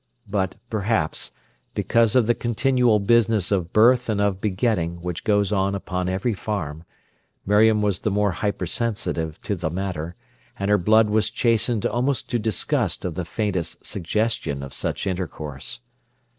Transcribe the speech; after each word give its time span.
But, 0.27 0.55
perhaps, 0.71 1.29
because 1.75 2.15
of 2.15 2.25
the 2.25 2.33
continual 2.33 2.99
business 2.99 3.51
of 3.51 3.71
birth 3.71 4.09
and 4.09 4.19
of 4.19 4.41
begetting 4.41 4.99
which 5.03 5.23
goes 5.23 5.51
on 5.53 5.75
upon 5.75 6.09
every 6.09 6.33
farm, 6.33 6.85
Miriam 7.45 7.83
was 7.83 7.99
the 7.99 8.09
more 8.09 8.31
hypersensitive 8.31 9.39
to 9.43 9.55
the 9.55 9.69
matter, 9.69 10.15
and 10.57 10.71
her 10.71 10.79
blood 10.79 11.11
was 11.11 11.29
chastened 11.29 11.85
almost 11.85 12.31
to 12.31 12.39
disgust 12.39 13.05
of 13.05 13.13
the 13.13 13.25
faintest 13.25 13.85
suggestion 13.85 14.63
of 14.63 14.73
such 14.73 15.05
intercourse. 15.05 15.81